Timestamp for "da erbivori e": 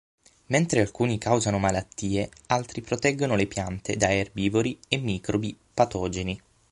3.97-4.97